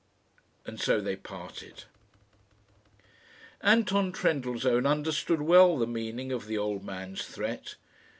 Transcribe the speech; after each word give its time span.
And 0.65 0.79
so 0.79 0.99
they 0.99 1.15
parted. 1.15 1.83
Anton 3.61 4.11
Trendellsohn 4.11 4.87
understood 4.87 5.43
well 5.43 5.77
the 5.77 5.85
meaning 5.85 6.31
of 6.31 6.47
the 6.47 6.57
old 6.57 6.83
man's 6.83 7.23
threat. 7.23 7.75